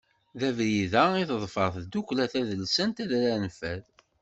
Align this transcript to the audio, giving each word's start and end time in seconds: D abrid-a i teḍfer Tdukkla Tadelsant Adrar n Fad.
D 0.39 0.41
abrid-a 0.49 1.03
i 1.21 1.23
teḍfer 1.29 1.71
Tdukkla 1.83 2.25
Tadelsant 2.31 3.01
Adrar 3.03 3.37
n 3.43 3.47
Fad. 3.59 3.83